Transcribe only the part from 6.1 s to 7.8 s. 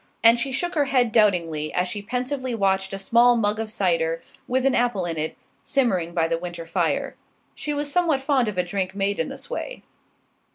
by the winter fire. She